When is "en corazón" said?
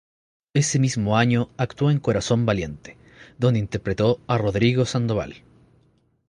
1.91-2.43